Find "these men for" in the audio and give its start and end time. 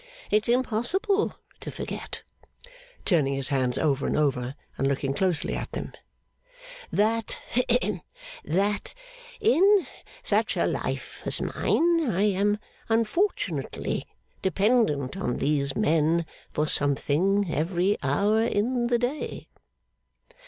15.37-16.65